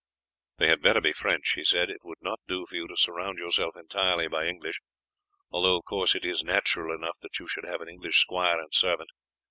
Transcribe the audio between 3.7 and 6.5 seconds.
entirely by English, although of course it is